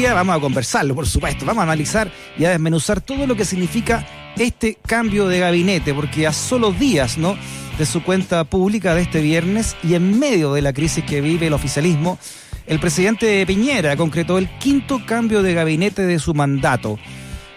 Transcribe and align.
vamos 0.00 0.36
a 0.36 0.40
conversarlo, 0.40 0.94
por 0.94 1.06
supuesto, 1.06 1.44
vamos 1.44 1.60
a 1.60 1.64
analizar 1.64 2.10
y 2.38 2.44
a 2.44 2.50
desmenuzar 2.50 3.00
todo 3.00 3.26
lo 3.26 3.36
que 3.36 3.44
significa 3.44 4.06
este 4.36 4.78
cambio 4.86 5.28
de 5.28 5.38
gabinete, 5.38 5.92
porque 5.92 6.26
a 6.26 6.32
solo 6.32 6.72
días, 6.72 7.18
¿no? 7.18 7.36
de 7.78 7.86
su 7.86 8.02
cuenta 8.02 8.44
pública 8.44 8.94
de 8.94 9.02
este 9.02 9.20
viernes 9.20 9.76
y 9.82 9.94
en 9.94 10.18
medio 10.18 10.52
de 10.52 10.62
la 10.62 10.72
crisis 10.72 11.04
que 11.04 11.20
vive 11.20 11.46
el 11.46 11.52
oficialismo, 11.52 12.18
el 12.66 12.80
presidente 12.80 13.44
Piñera 13.46 13.96
concretó 13.96 14.38
el 14.38 14.48
quinto 14.58 15.00
cambio 15.06 15.42
de 15.42 15.54
gabinete 15.54 16.02
de 16.02 16.18
su 16.18 16.34
mandato. 16.34 16.98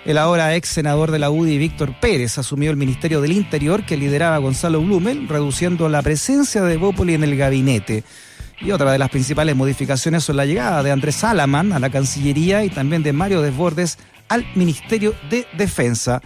El 0.05 0.17
ahora 0.17 0.55
ex 0.55 0.69
senador 0.69 1.11
de 1.11 1.19
la 1.19 1.31
UDI, 1.31 1.57
Víctor 1.57 1.99
Pérez, 1.99 2.37
asumió 2.37 2.69
el 2.69 2.77
Ministerio 2.77 3.21
del 3.21 3.31
Interior 3.31 3.85
que 3.85 3.97
lideraba 3.97 4.37
Gonzalo 4.37 4.81
Blumel, 4.81 5.27
reduciendo 5.27 5.89
la 5.89 6.01
presencia 6.01 6.61
de 6.63 6.77
Bópoli 6.77 7.15
en 7.15 7.23
el 7.23 7.35
gabinete. 7.35 8.03
Y 8.61 8.71
otra 8.71 8.91
de 8.91 8.97
las 8.97 9.09
principales 9.09 9.55
modificaciones 9.55 10.23
son 10.23 10.37
la 10.37 10.45
llegada 10.45 10.81
de 10.81 10.91
Andrés 10.91 11.15
Salaman 11.15 11.73
a 11.73 11.79
la 11.79 11.89
Cancillería 11.89 12.63
y 12.63 12.69
también 12.69 13.03
de 13.03 13.13
Mario 13.13 13.41
Desbordes 13.41 13.97
al 14.29 14.45
Ministerio 14.55 15.13
de 15.29 15.45
Defensa. 15.57 16.21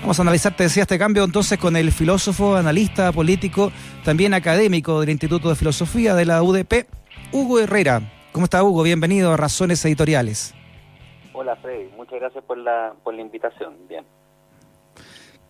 Vamos 0.00 0.18
a 0.18 0.22
analizar, 0.22 0.54
te 0.54 0.64
decía, 0.64 0.82
este 0.82 0.98
cambio 0.98 1.24
entonces 1.24 1.58
con 1.58 1.76
el 1.76 1.92
filósofo, 1.92 2.56
analista, 2.56 3.12
político, 3.12 3.70
también 4.04 4.34
académico 4.34 5.00
del 5.00 5.10
Instituto 5.10 5.48
de 5.48 5.54
Filosofía 5.54 6.14
de 6.14 6.26
la 6.26 6.42
UDP, 6.42 6.86
Hugo 7.32 7.60
Herrera. 7.60 8.02
¿Cómo 8.32 8.44
está 8.44 8.62
Hugo? 8.64 8.82
Bienvenido 8.82 9.32
a 9.32 9.36
Razones 9.36 9.84
Editoriales. 9.84 10.54
Hola 11.32 11.56
Freddy, 11.56 11.88
muchas 11.96 12.20
gracias 12.20 12.44
por 12.44 12.58
la, 12.58 12.94
por 13.02 13.14
la 13.14 13.22
invitación. 13.22 13.74
Bien. 13.88 14.04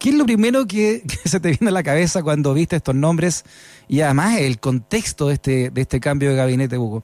¿Qué 0.02 0.08
es 0.08 0.18
lo 0.18 0.24
primero 0.24 0.66
que, 0.66 1.02
se 1.24 1.38
te 1.38 1.50
viene 1.50 1.68
a 1.68 1.70
la 1.70 1.84
cabeza 1.84 2.24
cuando 2.24 2.54
viste 2.54 2.74
estos 2.74 2.96
nombres 2.96 3.44
y 3.86 4.00
además 4.00 4.40
el 4.40 4.58
contexto 4.58 5.28
de 5.28 5.34
este, 5.34 5.70
de 5.70 5.80
este 5.80 6.00
cambio 6.00 6.30
de 6.30 6.36
gabinete, 6.36 6.76
Hugo? 6.76 7.02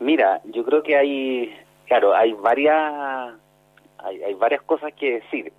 Mira, 0.00 0.40
yo 0.46 0.64
creo 0.64 0.82
que 0.82 0.96
hay, 0.96 1.54
claro, 1.86 2.16
hay 2.16 2.32
varias, 2.32 3.34
hay, 3.98 4.22
hay 4.24 4.34
varias 4.34 4.62
cosas 4.62 4.92
que 4.94 5.20
decir. 5.20 5.52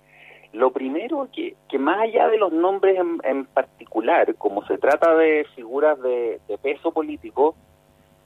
Lo 0.52 0.72
primero 0.72 1.26
que, 1.34 1.56
que 1.70 1.78
más 1.78 1.98
allá 2.02 2.28
de 2.28 2.36
los 2.36 2.52
nombres 2.52 2.98
en, 3.22 3.46
particular, 3.46 4.34
como 4.34 4.62
se 4.66 4.76
trata 4.76 5.16
de 5.16 5.46
figuras 5.56 5.98
de, 6.02 6.38
peso 6.62 6.92
político, 6.92 7.56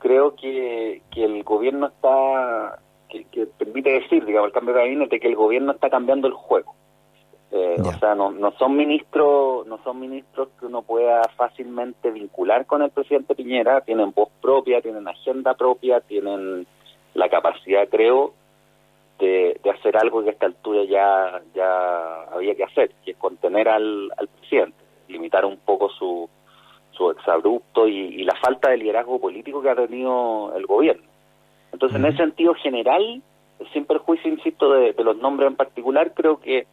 creo 0.01 0.35
que, 0.35 1.03
que 1.13 1.25
el 1.25 1.45
gobierno 1.45 1.87
está, 1.87 2.81
que, 3.09 3.47
permite 3.57 3.91
decir, 4.01 4.25
digamos, 4.25 4.49
el 4.49 4.53
cambio 4.53 4.75
de 4.75 4.81
gabinete, 4.81 5.21
que 5.21 5.29
el 5.29 5.37
gobierno 5.37 5.71
está 5.71 5.89
cambiando 5.89 6.27
el 6.27 6.35
juego. 6.35 6.75
Eh, 7.51 7.77
o 7.83 7.93
sea, 7.95 8.15
no, 8.15 8.31
no 8.31 8.53
son 8.53 8.77
ministros, 8.77 9.67
no 9.67 9.79
son 9.83 9.99
ministros 10.01 10.49
que 10.61 10.67
uno 10.67 10.83
pueda 10.83 11.23
fácilmente 11.37 12.11
vincular 12.11 12.67
con 12.67 12.83
el 12.83 12.91
presidente 12.91 13.35
Piñera, 13.35 13.81
tienen 13.81 14.13
voz 14.13 14.29
propia, 14.43 14.83
tienen 14.83 15.09
agenda 15.09 15.55
propia, 15.55 16.01
tienen 16.01 16.67
la 17.15 17.29
capacidad, 17.31 17.89
creo, 17.89 18.35
de, 19.19 19.61
hacer 19.75 19.97
algo 19.97 20.23
que 20.23 20.31
a 20.31 20.33
esta 20.33 20.47
altura 20.47 20.85
ya, 20.85 21.41
ya 21.55 22.23
había 22.33 22.55
que 22.55 22.65
hacer, 22.65 22.91
que 23.05 23.13
es 23.13 23.17
contener 23.17 23.69
al, 23.69 24.13
presidente, 24.41 24.77
limitar 25.09 25.45
un 25.45 25.57
poco 25.59 25.89
su, 25.91 26.29
su 26.93 27.11
exabrupto 27.11 27.89
y, 27.89 28.25
la 28.25 28.37
falta 28.37 28.71
de 28.71 28.79
liderazgo 28.79 29.21
político 29.21 29.63
que 29.63 29.71
ha 29.71 29.75
tenido 29.75 30.53
el 30.55 30.67
gobierno. 30.67 31.03
Entonces, 31.73 31.99
en 31.99 32.07
ese 32.07 32.19
sentido 32.19 32.55
general, 32.55 33.23
sin 33.73 33.85
perjuicio, 33.85 34.31
insisto, 34.31 34.73
de, 34.73 34.95
los 34.99 35.17
nombres 35.17 35.49
en 35.49 35.57
particular, 35.57 36.13
creo 36.15 36.39
que, 36.39 36.67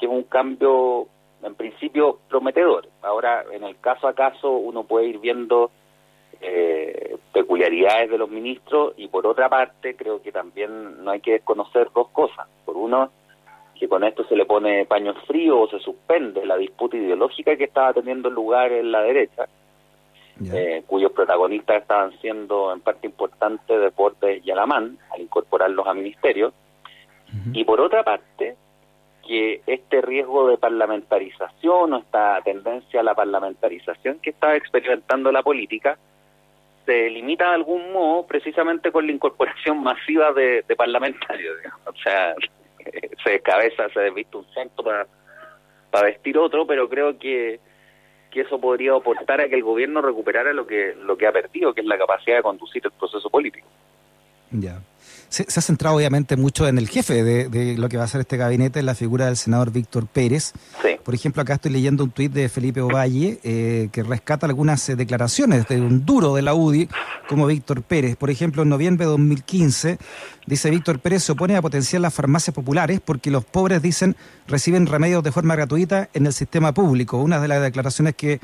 que 0.00 0.06
es 0.06 0.12
un 0.12 0.24
cambio, 0.24 1.06
en 1.42 1.54
principio, 1.54 2.18
prometedor. 2.28 2.88
Ahora, 3.02 3.44
en 3.52 3.62
el 3.62 3.78
caso 3.78 4.08
a 4.08 4.14
caso, 4.14 4.50
uno 4.50 4.84
puede 4.84 5.06
ir 5.06 5.18
viendo 5.18 5.70
eh, 6.40 7.18
peculiaridades 7.34 8.10
de 8.10 8.16
los 8.16 8.30
ministros 8.30 8.94
y 8.96 9.08
por 9.08 9.26
otra 9.26 9.50
parte 9.50 9.94
creo 9.94 10.22
que 10.22 10.32
también 10.32 11.04
no 11.04 11.10
hay 11.10 11.20
que 11.20 11.32
desconocer 11.32 11.88
dos 11.94 12.08
cosas. 12.08 12.48
Por 12.64 12.78
uno, 12.78 13.10
que 13.78 13.88
con 13.88 14.04
esto 14.04 14.24
se 14.24 14.36
le 14.36 14.46
pone 14.46 14.86
paño 14.86 15.14
frío 15.26 15.60
o 15.60 15.68
se 15.68 15.78
suspende 15.78 16.46
la 16.46 16.56
disputa 16.56 16.96
ideológica 16.96 17.56
que 17.56 17.64
estaba 17.64 17.92
teniendo 17.92 18.30
lugar 18.30 18.72
en 18.72 18.90
la 18.90 19.02
derecha, 19.02 19.48
eh, 20.52 20.82
cuyos 20.86 21.12
protagonistas 21.12 21.82
estaban 21.82 22.18
siendo 22.20 22.72
en 22.72 22.80
parte 22.80 23.06
importante 23.06 23.78
Deportes 23.78 24.42
y 24.44 24.50
Alamán 24.50 24.98
al 25.12 25.20
incorporarlos 25.20 25.86
a 25.86 25.94
ministerios. 25.94 26.54
Y 27.52 27.64
por 27.64 27.80
otra 27.80 28.02
parte, 28.02 28.56
que 29.26 29.62
este 29.66 30.00
riesgo 30.00 30.48
de 30.48 30.58
parlamentarización 30.58 31.92
o 31.92 31.98
esta 31.98 32.40
tendencia 32.42 33.00
a 33.00 33.04
la 33.04 33.14
parlamentarización 33.14 34.18
que 34.18 34.30
estaba 34.30 34.56
experimentando 34.56 35.30
la 35.30 35.42
política 35.42 35.98
se 36.86 37.10
limita 37.10 37.48
de 37.48 37.54
algún 37.54 37.92
modo 37.92 38.26
precisamente 38.26 38.90
con 38.90 39.06
la 39.06 39.12
incorporación 39.12 39.82
masiva 39.82 40.32
de, 40.32 40.64
parlamentarios. 40.76 41.56
O 41.86 41.92
sea, 42.02 42.34
se 43.24 43.30
descabeza, 43.30 43.88
se 43.90 44.00
desviste 44.00 44.36
un 44.36 44.46
santo 44.52 44.82
para, 44.82 45.06
para 45.90 46.06
vestir 46.06 46.38
otro, 46.38 46.66
pero 46.66 46.88
creo 46.88 47.18
que, 47.18 47.60
que 48.30 48.40
eso 48.40 48.60
podría 48.60 48.94
aportar 48.94 49.40
a 49.40 49.48
que 49.48 49.56
el 49.56 49.62
gobierno 49.62 50.02
recuperara 50.02 50.52
lo 50.52 50.66
que, 50.66 50.94
lo 50.94 51.16
que 51.16 51.26
ha 51.26 51.32
perdido, 51.32 51.74
que 51.74 51.82
es 51.82 51.86
la 51.86 51.98
capacidad 51.98 52.36
de 52.36 52.42
conducir 52.42 52.82
el 52.84 52.92
proceso 52.92 53.28
político. 53.28 53.68
Ya 54.50 54.80
se, 55.30 55.46
ha 55.56 55.62
centrado 55.62 55.96
obviamente 55.96 56.36
mucho 56.36 56.66
en 56.66 56.76
el 56.76 56.88
jefe 56.88 57.22
de, 57.22 57.78
lo 57.78 57.88
que 57.88 57.96
va 57.96 58.04
a 58.04 58.08
ser 58.08 58.20
este 58.20 58.36
gabinete, 58.36 58.80
en 58.80 58.86
la 58.86 58.94
figura 58.94 59.26
del 59.26 59.36
senador 59.36 59.70
Víctor 59.70 60.06
Pérez. 60.06 60.52
Por 61.04 61.14
ejemplo, 61.14 61.40
acá 61.40 61.54
estoy 61.54 61.70
leyendo 61.70 62.04
un 62.04 62.10
tuit 62.10 62.32
de 62.32 62.48
Felipe 62.48 62.80
Ovalle 62.80 63.38
eh, 63.42 63.88
que 63.92 64.02
rescata 64.02 64.46
algunas 64.46 64.86
eh, 64.88 64.96
declaraciones 64.96 65.66
de 65.68 65.80
un 65.80 66.04
duro 66.04 66.34
de 66.34 66.42
la 66.42 66.52
UDI 66.52 66.88
como 67.28 67.46
Víctor 67.46 67.82
Pérez. 67.82 68.16
Por 68.16 68.30
ejemplo, 68.30 68.64
en 68.64 68.68
noviembre 68.68 69.06
de 69.06 69.10
2015 69.12 69.98
dice 70.46 70.70
Víctor 70.70 70.98
Pérez 70.98 71.22
se 71.22 71.32
opone 71.32 71.56
a 71.56 71.62
potenciar 71.62 72.02
las 72.02 72.12
farmacias 72.12 72.54
populares 72.54 73.00
porque 73.02 73.30
los 73.30 73.44
pobres, 73.44 73.80
dicen, 73.80 74.16
reciben 74.48 74.86
remedios 74.86 75.22
de 75.22 75.32
forma 75.32 75.54
gratuita 75.54 76.10
en 76.12 76.26
el 76.26 76.32
sistema 76.32 76.74
público. 76.74 77.18
Una 77.18 77.40
de 77.40 77.48
las 77.48 77.62
declaraciones 77.62 78.14
que, 78.16 78.40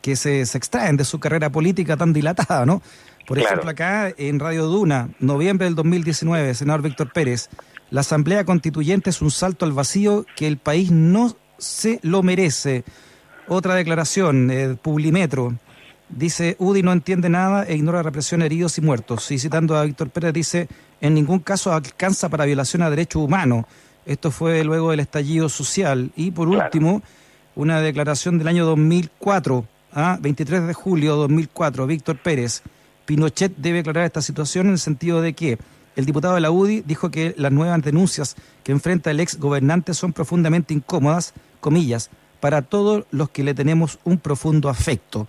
que 0.00 0.14
se, 0.14 0.46
se 0.46 0.56
extraen 0.56 0.96
de 0.96 1.04
su 1.04 1.18
carrera 1.18 1.50
política 1.50 1.96
tan 1.96 2.12
dilatada, 2.12 2.64
¿no? 2.64 2.80
Por 3.28 3.38
ejemplo, 3.38 3.68
acá 3.68 4.10
en 4.16 4.40
Radio 4.40 4.68
Duna, 4.68 5.10
noviembre 5.18 5.66
del 5.66 5.74
2019, 5.74 6.54
senador 6.54 6.80
Víctor 6.80 7.12
Pérez, 7.12 7.50
la 7.90 8.00
Asamblea 8.00 8.46
Constituyente 8.46 9.10
es 9.10 9.20
un 9.20 9.30
salto 9.30 9.66
al 9.66 9.72
vacío 9.72 10.24
que 10.34 10.46
el 10.46 10.56
país 10.56 10.90
no 10.90 11.36
se 11.58 12.00
lo 12.02 12.22
merece. 12.22 12.84
Otra 13.46 13.74
declaración, 13.74 14.50
eh, 14.50 14.78
Publimetro, 14.80 15.54
dice, 16.08 16.56
UDI 16.58 16.82
no 16.82 16.90
entiende 16.90 17.28
nada 17.28 17.64
e 17.64 17.76
ignora 17.76 18.02
represión 18.02 18.40
heridos 18.40 18.78
y 18.78 18.80
muertos. 18.80 19.30
Y 19.30 19.38
citando 19.38 19.76
a 19.76 19.84
Víctor 19.84 20.08
Pérez, 20.08 20.32
dice, 20.32 20.66
en 21.02 21.12
ningún 21.12 21.40
caso 21.40 21.74
alcanza 21.74 22.30
para 22.30 22.46
violación 22.46 22.80
a 22.80 22.88
derechos 22.88 23.22
humanos. 23.22 23.66
Esto 24.06 24.30
fue 24.30 24.64
luego 24.64 24.90
del 24.90 25.00
estallido 25.00 25.50
social. 25.50 26.12
Y 26.16 26.30
por 26.30 26.48
último, 26.48 27.02
una 27.56 27.82
declaración 27.82 28.38
del 28.38 28.48
año 28.48 28.64
2004, 28.64 29.66
¿ah? 29.92 30.16
23 30.18 30.66
de 30.66 30.72
julio 30.72 31.12
de 31.12 31.18
2004, 31.18 31.86
Víctor 31.86 32.16
Pérez. 32.16 32.62
Pinochet 33.08 33.56
debe 33.56 33.78
aclarar 33.78 34.04
esta 34.04 34.20
situación 34.20 34.66
en 34.66 34.72
el 34.72 34.78
sentido 34.78 35.22
de 35.22 35.32
que 35.32 35.56
el 35.96 36.04
diputado 36.04 36.34
de 36.34 36.42
la 36.42 36.50
UDI 36.50 36.82
dijo 36.82 37.10
que 37.10 37.32
las 37.38 37.50
nuevas 37.50 37.80
denuncias 37.80 38.36
que 38.62 38.70
enfrenta 38.70 39.10
el 39.10 39.18
ex 39.18 39.40
gobernante 39.40 39.94
son 39.94 40.12
profundamente 40.12 40.74
incómodas, 40.74 41.32
comillas, 41.60 42.10
para 42.38 42.60
todos 42.60 43.06
los 43.10 43.30
que 43.30 43.44
le 43.44 43.54
tenemos 43.54 43.98
un 44.04 44.18
profundo 44.18 44.68
afecto. 44.68 45.26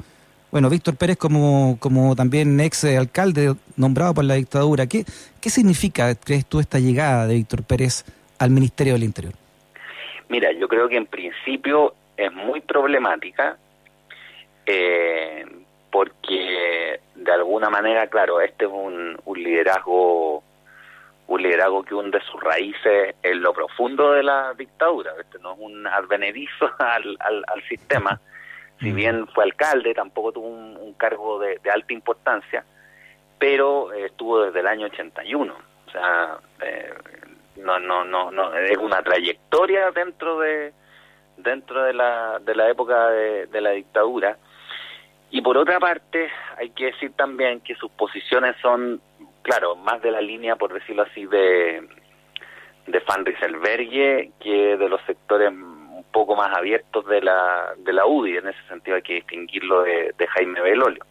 Bueno, 0.52 0.70
Víctor 0.70 0.98
Pérez 0.98 1.16
como, 1.16 1.78
como 1.80 2.18
también 2.18 2.60
ex 2.60 2.84
alcalde 2.84 3.56
nombrado 3.78 4.14
por 4.14 4.26
la 4.26 4.34
dictadura, 4.34 4.86
¿qué, 4.86 5.06
¿qué 5.40 5.50
significa, 5.50 6.14
crees 6.16 6.46
tú, 6.48 6.60
esta 6.60 6.80
llegada 6.80 7.28
de 7.28 7.36
Víctor 7.36 7.64
Pérez 7.64 8.04
al 8.40 8.50
Ministerio 8.50 8.92
del 8.92 9.04
Interior? 9.04 9.36
Mira, 10.28 10.52
yo 10.52 10.68
creo 10.68 10.90
que 10.90 10.98
en 10.98 11.06
principio 11.06 11.94
es 12.18 12.34
muy 12.34 12.60
problemática 12.60 13.58
eh, 14.66 15.46
porque 15.90 17.00
de 17.20 17.32
alguna 17.34 17.70
manera, 17.70 18.08
claro, 18.08 18.40
este 18.40 18.66
es 18.66 18.72
un, 18.72 19.18
liderazgo 19.36 20.44
un 21.28 21.44
liderazgo 21.44 21.84
que 21.84 21.94
hunde 21.94 22.20
sus 22.22 22.42
raíces 22.42 23.16
en 23.22 23.42
lo 23.42 23.54
profundo 23.54 24.14
de 24.14 24.24
la 24.24 24.54
dictadura. 24.56 25.12
Este 25.20 25.38
no 25.40 25.54
es 25.54 25.60
un 25.60 25.86
advenedizo 25.86 26.72
al, 26.80 27.18
al, 27.20 27.64
sistema. 27.68 28.20
Si 28.80 28.94
bien 28.94 29.28
fue 29.28 29.44
alcalde, 29.44 29.94
tampoco 29.94 30.32
tuvo 30.32 30.48
un, 30.48 30.94
cargo 30.94 31.38
de, 31.38 31.60
alta 31.70 31.92
importancia, 31.92 32.64
pero 33.38 33.92
estuvo 33.92 34.46
desde 34.46 34.62
el 34.62 34.68
año 34.68 34.86
81. 34.86 35.54
O 35.54 35.92
sea, 35.92 36.38
eh, 36.62 36.94
no, 37.58 37.78
no, 37.78 38.06
no, 38.06 38.32
no, 38.32 38.56
es 38.56 38.78
una 38.78 39.04
trayectoria 39.04 39.92
dentro 39.92 40.40
de 40.40 40.72
dentro 41.36 41.84
de 41.84 41.94
la, 41.94 42.40
de 42.40 42.56
la 42.56 42.70
época 42.70 43.10
de 43.10 43.62
la 43.62 43.72
dictadura 43.72 44.38
y 45.32 45.42
por 45.42 45.58
otra 45.58 45.80
parte, 45.80 46.30
hay 46.58 46.72
que 46.72 46.86
decir 46.86 47.12
también 47.14 47.62
que 47.62 47.76
sus 47.76 47.92
posiciones 47.92 48.56
son, 48.62 49.00
claro, 49.44 49.76
más 49.76 50.02
de 50.02 50.12
la 50.12 50.22
línea, 50.22 50.56
por 50.56 50.74
decirlo 50.74 51.04
así, 51.04 51.26
de, 51.26 51.88
de 52.88 53.00
Van 53.08 53.26
Rieselberghe 53.26 54.32
que 54.40 54.78
de 54.78 54.90
los 54.90 55.02
sectores 55.04 55.50
un 55.50 56.06
poco 56.12 56.36
más 56.36 56.56
abiertos 56.56 57.06
de 57.06 57.22
la, 57.22 57.74
de 57.78 57.94
la 57.94 58.08
UDI. 58.08 58.38
En 58.38 58.48
ese 58.48 58.62
sentido 58.68 58.96
hay 58.96 59.04
que 59.04 59.16
distinguirlo 59.16 59.84
de, 59.84 60.28
Jaime 60.36 60.62
Belolio. 60.62 61.06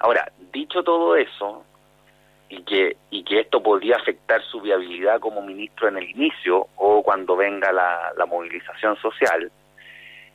Ahora, 0.00 0.32
dicho 0.52 0.82
todo 0.82 1.14
eso, 1.14 1.64
y 2.48 2.64
que 2.64 2.96
y 3.08 3.22
que 3.22 3.40
esto 3.40 3.62
podría 3.62 3.96
afectar 3.96 4.42
su 4.42 4.60
viabilidad 4.60 5.20
como 5.20 5.40
ministro 5.42 5.88
en 5.88 5.96
el 5.96 6.10
inicio 6.10 6.66
o 6.76 7.02
cuando 7.02 7.36
venga 7.36 7.72
la, 7.72 8.12
la 8.16 8.26
movilización 8.26 8.96
social 8.96 9.50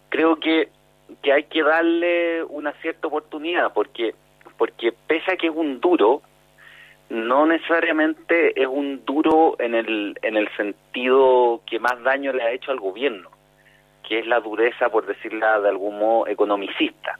creo 0.09 0.37
que 0.37 0.69
que 1.21 1.33
hay 1.33 1.43
que 1.43 1.63
darle 1.63 2.43
una 2.43 2.73
cierta 2.73 3.07
oportunidad 3.07 3.73
porque 3.73 4.15
porque 4.57 4.91
pese 4.91 5.33
a 5.33 5.37
que 5.37 5.47
es 5.47 5.55
un 5.55 5.79
duro 5.79 6.21
no 7.09 7.45
necesariamente 7.45 8.59
es 8.61 8.67
un 8.67 9.05
duro 9.05 9.55
en 9.59 9.75
el 9.75 10.17
en 10.21 10.35
el 10.35 10.49
sentido 10.55 11.61
que 11.65 11.79
más 11.79 12.01
daño 12.03 12.33
le 12.33 12.43
ha 12.43 12.51
hecho 12.51 12.71
al 12.71 12.79
gobierno 12.79 13.29
que 14.03 14.19
es 14.19 14.27
la 14.27 14.39
dureza 14.39 14.89
por 14.89 15.05
decirla 15.05 15.59
de 15.59 15.69
algún 15.69 15.99
modo 15.99 16.27
economicista. 16.27 17.19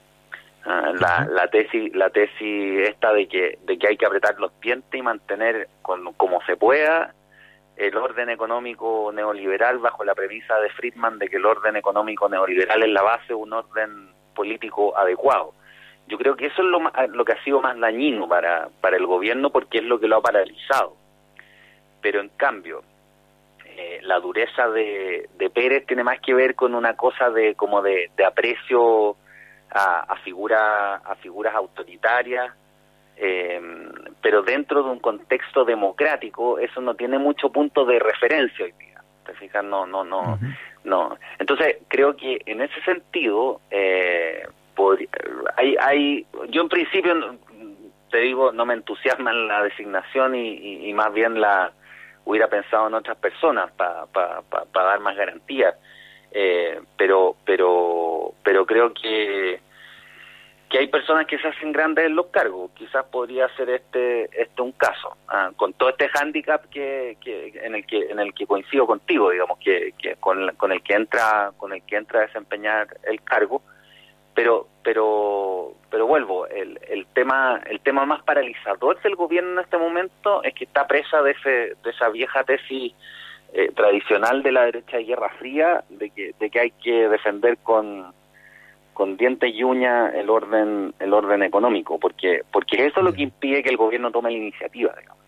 Ah, 0.65 0.91
la, 0.99 1.27
la 1.29 1.47
tesis 1.47 1.95
la 1.95 2.09
tesis 2.09 2.87
esta 2.89 3.13
de 3.13 3.27
que 3.27 3.57
de 3.65 3.77
que 3.77 3.87
hay 3.87 3.97
que 3.97 4.05
apretar 4.05 4.37
los 4.39 4.51
dientes 4.59 4.99
y 4.99 5.01
mantener 5.01 5.69
como 5.81 6.41
se 6.45 6.57
pueda 6.57 7.13
el 7.77 7.95
orden 7.95 8.29
económico 8.29 9.11
neoliberal 9.13 9.77
bajo 9.77 10.03
la 10.03 10.15
premisa 10.15 10.59
de 10.59 10.69
Friedman 10.71 11.19
de 11.19 11.29
que 11.29 11.37
el 11.37 11.45
orden 11.45 11.75
económico 11.75 12.27
neoliberal 12.27 12.83
es 12.83 12.89
la 12.89 13.03
base 13.03 13.27
de 13.29 13.35
un 13.35 13.53
orden 13.53 14.09
político 14.35 14.97
adecuado. 14.97 15.53
Yo 16.07 16.17
creo 16.17 16.35
que 16.35 16.47
eso 16.47 16.61
es 16.61 16.67
lo, 16.67 16.79
lo 17.09 17.25
que 17.25 17.33
ha 17.33 17.43
sido 17.43 17.61
más 17.61 17.77
dañino 17.79 18.27
para, 18.27 18.69
para 18.81 18.97
el 18.97 19.05
gobierno 19.05 19.51
porque 19.51 19.79
es 19.79 19.83
lo 19.83 19.99
que 19.99 20.07
lo 20.07 20.17
ha 20.17 20.21
paralizado. 20.21 20.95
Pero 22.01 22.21
en 22.21 22.29
cambio, 22.29 22.81
eh, 23.65 23.99
la 24.03 24.19
dureza 24.19 24.69
de, 24.69 25.29
de 25.37 25.49
Pérez 25.49 25.85
tiene 25.85 26.03
más 26.03 26.19
que 26.19 26.33
ver 26.33 26.55
con 26.55 26.73
una 26.73 26.95
cosa 26.95 27.29
de 27.29 27.53
como 27.55 27.81
de, 27.81 28.09
de 28.15 28.25
aprecio 28.25 29.17
a, 29.69 29.99
a, 30.07 30.13
a 30.13 31.15
figuras 31.15 31.53
autoritarias, 31.53 32.53
eh, 33.17 33.61
pero 34.21 34.41
dentro 34.41 34.83
de 34.83 34.89
un 34.89 34.99
contexto 34.99 35.65
democrático 35.65 36.59
eso 36.59 36.81
no 36.81 36.95
tiene 36.95 37.17
mucho 37.17 37.51
punto 37.51 37.85
de 37.85 37.99
referencia 37.99 38.65
hoy 38.65 38.73
día. 38.79 39.01
¿Te 39.25 39.33
fijas? 39.33 39.63
No, 39.63 39.85
no, 39.85 40.03
no, 40.03 40.39
no. 40.83 41.17
Entonces 41.39 41.77
creo 41.87 42.15
que 42.15 42.41
en 42.45 42.61
ese 42.61 42.81
sentido 42.83 43.61
eh, 43.69 44.43
hay, 45.55 45.75
hay, 45.79 46.25
yo 46.49 46.61
en 46.61 46.69
principio 46.69 47.37
te 48.09 48.19
digo 48.19 48.51
no 48.51 48.65
me 48.65 48.73
entusiasma 48.73 49.33
la 49.33 49.63
designación 49.63 50.35
y, 50.35 50.87
y, 50.87 50.93
más 50.93 51.13
bien 51.13 51.41
la 51.41 51.71
hubiera 52.25 52.47
pensado 52.47 52.87
en 52.87 52.93
otras 52.93 53.17
personas 53.17 53.71
para 53.71 54.05
pa, 54.05 54.41
pa, 54.41 54.83
dar 54.83 54.99
más 54.99 55.15
garantías. 55.15 55.75
Eh, 56.31 56.79
pero 56.97 57.35
pero 57.45 58.33
pero 58.43 58.65
creo 58.65 58.93
que 58.93 59.61
que 60.69 60.79
hay 60.79 60.87
personas 60.87 61.25
que 61.27 61.37
se 61.39 61.47
hacen 61.47 61.71
grandes 61.71 62.05
en 62.05 62.15
los 62.15 62.27
cargos 62.27 62.71
quizás 62.75 63.05
podría 63.05 63.47
ser 63.55 63.69
este 63.69 64.29
este 64.39 64.61
un 64.61 64.73
caso 64.73 65.15
ah, 65.27 65.51
con 65.55 65.73
todo 65.73 65.89
este 65.89 66.09
hándicap 66.09 66.65
que, 66.69 67.17
que 67.21 67.53
en 67.63 67.75
el 67.75 67.85
que 67.85 68.09
en 68.09 68.19
el 68.19 68.33
que 68.33 68.45
coincido 68.45 68.85
contigo 68.85 69.29
digamos 69.29 69.59
que, 69.59 69.93
que 69.97 70.15
con, 70.15 70.53
con 70.55 70.71
el 70.71 70.81
que 70.81 70.93
entra 70.93 71.51
con 71.57 71.73
el 71.73 71.81
que 71.83 71.95
entra 71.95 72.21
a 72.21 72.25
desempeñar 72.27 72.87
el 73.03 73.21
cargo 73.21 73.61
pero 74.33 74.67
pero 74.83 75.73
pero 75.89 76.05
vuelvo 76.05 76.47
el, 76.47 76.79
el 76.87 77.05
tema 77.07 77.61
el 77.65 77.79
tema 77.79 78.05
más 78.05 78.21
paralizador 78.23 79.01
del 79.01 79.15
gobierno 79.15 79.53
en 79.53 79.65
este 79.65 79.77
momento 79.77 80.43
es 80.43 80.53
que 80.53 80.65
está 80.65 80.85
presa 80.85 81.21
de 81.21 81.31
ese 81.31 81.49
de 81.81 81.89
esa 81.89 82.09
vieja 82.09 82.43
tesis 82.43 82.93
eh, 83.53 83.71
tradicional 83.73 84.43
de 84.43 84.51
la 84.51 84.65
derecha 84.65 84.97
de 84.97 85.05
guerra 85.05 85.29
fría 85.39 85.83
de 85.89 86.09
que 86.09 86.33
de 86.37 86.49
que 86.49 86.59
hay 86.59 86.71
que 86.71 87.07
defender 87.07 87.57
con 87.59 88.13
con 88.97 89.15
dientes 89.15 89.53
y 89.53 89.63
uñas 89.63 90.11
el 90.15 90.27
orden 90.27 90.91
el 90.97 91.13
orden 91.13 91.43
económico 91.43 91.99
porque 91.99 92.41
porque 92.51 92.83
eso 92.83 92.99
es 92.99 93.05
lo 93.05 93.13
que 93.13 93.21
impide 93.21 93.61
que 93.61 93.69
el 93.69 93.77
gobierno 93.77 94.09
tome 94.09 94.31
la 94.31 94.37
iniciativa 94.37 94.91
digamos. 94.99 95.23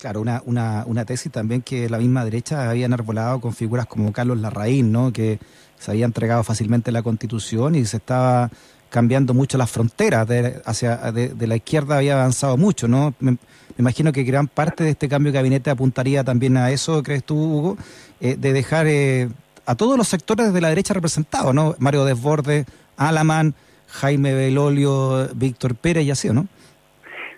Claro, 0.00 0.22
una, 0.22 0.42
una, 0.46 0.84
una 0.86 1.04
tesis 1.04 1.30
también 1.30 1.60
que 1.60 1.88
la 1.90 1.98
misma 1.98 2.24
derecha 2.24 2.70
había 2.70 2.86
enarbolado 2.86 3.40
con 3.40 3.52
figuras 3.52 3.86
como 3.86 4.10
Carlos 4.10 4.38
Larraín, 4.38 4.90
¿no? 4.90 5.12
que 5.12 5.38
se 5.78 5.90
había 5.90 6.06
entregado 6.06 6.42
fácilmente 6.44 6.90
la 6.92 7.02
constitución 7.02 7.74
y 7.74 7.84
se 7.84 7.98
estaba 7.98 8.50
cambiando 8.88 9.34
mucho 9.34 9.58
las 9.58 9.70
fronteras 9.70 10.26
de, 10.26 10.62
hacia 10.64 10.96
de, 11.12 11.46
la 11.46 11.56
izquierda 11.56 11.98
había 11.98 12.14
avanzado 12.14 12.56
mucho, 12.56 12.88
¿no? 12.88 13.12
Me, 13.20 13.36
imagino 13.76 14.12
que 14.12 14.22
gran 14.22 14.46
parte 14.46 14.84
de 14.84 14.90
este 14.90 15.08
cambio 15.08 15.32
de 15.32 15.38
gabinete 15.38 15.68
apuntaría 15.68 16.24
también 16.24 16.56
a 16.56 16.70
eso, 16.70 17.02
¿crees 17.02 17.24
tú, 17.24 17.36
Hugo? 17.36 17.76
Eh, 18.20 18.36
de 18.36 18.52
dejar 18.52 18.86
eh, 18.86 19.28
a 19.66 19.74
todos 19.74 19.96
los 19.96 20.08
sectores 20.08 20.52
de 20.52 20.60
la 20.60 20.68
derecha 20.68 20.94
representados, 20.94 21.54
¿no? 21.54 21.74
Mario 21.78 22.04
Desbordes, 22.04 22.66
Alaman, 22.96 23.54
Jaime 23.88 24.34
Belolio, 24.34 25.28
Víctor 25.34 25.74
Pérez 25.76 26.04
y 26.04 26.10
así, 26.10 26.30
¿no? 26.30 26.46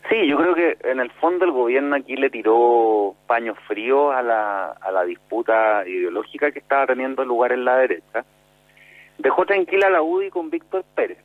Sí, 0.08 0.26
yo 0.28 0.36
creo 0.36 0.54
que 0.54 0.76
en 0.84 1.00
el 1.00 1.10
fondo 1.10 1.44
el 1.44 1.50
gobierno 1.50 1.96
aquí 1.96 2.16
le 2.16 2.30
tiró 2.30 3.14
paños 3.26 3.58
fríos 3.66 4.14
a 4.14 4.22
la, 4.22 4.66
a 4.68 4.90
la 4.92 5.04
disputa 5.04 5.86
ideológica 5.86 6.52
que 6.52 6.60
estaba 6.60 6.86
teniendo 6.86 7.24
lugar 7.24 7.52
en 7.52 7.64
la 7.64 7.76
derecha. 7.76 8.24
Dejó 9.18 9.44
tranquila 9.44 9.88
a 9.88 9.90
la 9.90 10.02
UDI 10.02 10.30
con 10.30 10.50
Víctor 10.50 10.84
Pérez. 10.94 11.18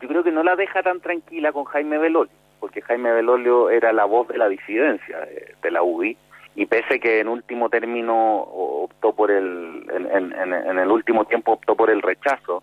Yo 0.00 0.08
creo 0.08 0.24
que 0.24 0.32
no 0.32 0.42
la 0.42 0.56
deja 0.56 0.82
tan 0.82 1.00
tranquila 1.00 1.52
con 1.52 1.64
Jaime 1.66 1.98
Belolio, 1.98 2.32
porque 2.58 2.82
Jaime 2.82 3.12
Belolio 3.12 3.70
era 3.70 3.92
la 3.92 4.06
voz 4.06 4.26
de 4.28 4.38
la 4.38 4.48
disidencia 4.48 5.20
de, 5.20 5.54
de 5.62 5.70
la 5.70 5.82
UDI 5.82 6.16
y 6.54 6.66
pese 6.66 6.98
que 7.00 7.20
en 7.20 7.28
último 7.28 7.68
término 7.68 8.38
optó 8.40 9.12
por 9.12 9.30
el 9.30 9.86
en, 9.90 10.32
en, 10.32 10.78
el 10.78 10.90
último 10.90 11.24
tiempo 11.24 11.52
optó 11.52 11.76
por 11.76 11.90
el 11.90 12.02
rechazo 12.02 12.62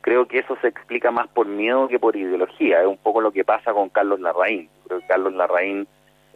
creo 0.00 0.26
que 0.26 0.38
eso 0.38 0.56
se 0.60 0.68
explica 0.68 1.10
más 1.10 1.28
por 1.28 1.46
miedo 1.46 1.88
que 1.88 1.98
por 1.98 2.16
ideología. 2.16 2.80
Es 2.80 2.86
un 2.86 2.96
poco 2.96 3.20
lo 3.20 3.32
que 3.32 3.44
pasa 3.44 3.72
con 3.72 3.88
Carlos 3.90 4.20
Larraín. 4.20 4.68
Creo 4.86 5.00
que 5.00 5.06
Carlos 5.06 5.34
Larraín 5.34 5.86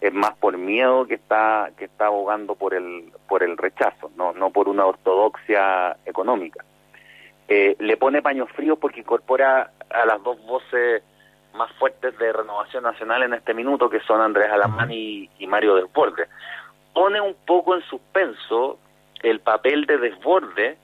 es 0.00 0.12
más 0.12 0.32
por 0.36 0.58
miedo 0.58 1.06
que 1.06 1.14
está 1.14 1.70
que 1.78 1.86
está 1.86 2.06
abogando 2.06 2.54
por 2.56 2.74
el 2.74 3.10
por 3.28 3.42
el 3.42 3.56
rechazo 3.56 4.10
no 4.16 4.32
no 4.32 4.50
por 4.50 4.68
una 4.68 4.86
ortodoxia 4.86 5.96
económica. 6.04 6.64
Eh, 7.48 7.76
le 7.78 7.96
pone 7.96 8.22
paños 8.22 8.50
fríos 8.52 8.78
porque 8.78 9.00
incorpora 9.00 9.70
a 9.90 10.06
las 10.06 10.22
dos 10.22 10.44
voces 10.46 11.02
más 11.54 11.70
fuertes 11.74 12.18
de 12.18 12.32
renovación 12.32 12.82
nacional 12.82 13.22
en 13.22 13.34
este 13.34 13.54
minuto 13.54 13.88
que 13.88 14.00
son 14.00 14.20
Andrés 14.20 14.50
Alamán 14.50 14.90
y, 14.90 15.30
y 15.38 15.46
Mario 15.46 15.76
Del 15.76 15.86
Borde 15.86 16.26
pone 16.94 17.20
un 17.20 17.34
poco 17.46 17.74
en 17.74 17.82
suspenso 17.82 18.78
el 19.22 19.40
papel 19.40 19.84
de 19.86 19.98
desborde 19.98 20.78